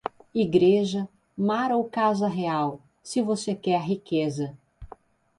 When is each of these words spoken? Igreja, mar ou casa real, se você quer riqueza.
Igreja, 0.33 1.07
mar 1.37 1.71
ou 1.71 1.83
casa 1.87 2.27
real, 2.27 2.81
se 3.03 3.21
você 3.21 3.53
quer 3.53 3.79
riqueza. 3.83 4.57